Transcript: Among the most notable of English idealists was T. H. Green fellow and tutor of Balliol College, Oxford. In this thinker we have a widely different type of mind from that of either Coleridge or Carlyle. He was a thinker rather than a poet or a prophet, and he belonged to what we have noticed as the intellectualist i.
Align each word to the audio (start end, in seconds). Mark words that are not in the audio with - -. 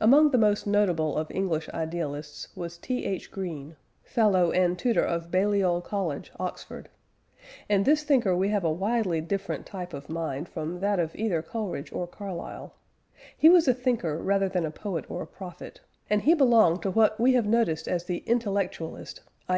Among 0.00 0.30
the 0.30 0.38
most 0.38 0.64
notable 0.64 1.16
of 1.18 1.28
English 1.32 1.68
idealists 1.70 2.54
was 2.54 2.78
T. 2.78 3.04
H. 3.04 3.32
Green 3.32 3.74
fellow 4.04 4.52
and 4.52 4.78
tutor 4.78 5.02
of 5.02 5.32
Balliol 5.32 5.80
College, 5.80 6.30
Oxford. 6.38 6.88
In 7.68 7.82
this 7.82 8.04
thinker 8.04 8.36
we 8.36 8.50
have 8.50 8.62
a 8.62 8.70
widely 8.70 9.20
different 9.20 9.66
type 9.66 9.92
of 9.92 10.08
mind 10.08 10.48
from 10.48 10.78
that 10.78 11.00
of 11.00 11.16
either 11.16 11.42
Coleridge 11.42 11.92
or 11.92 12.06
Carlyle. 12.06 12.74
He 13.36 13.48
was 13.48 13.66
a 13.66 13.74
thinker 13.74 14.18
rather 14.22 14.48
than 14.48 14.64
a 14.64 14.70
poet 14.70 15.10
or 15.10 15.22
a 15.22 15.26
prophet, 15.26 15.80
and 16.08 16.22
he 16.22 16.32
belonged 16.34 16.80
to 16.82 16.90
what 16.92 17.18
we 17.18 17.32
have 17.32 17.46
noticed 17.48 17.88
as 17.88 18.04
the 18.04 18.18
intellectualist 18.18 19.20
i. 19.48 19.54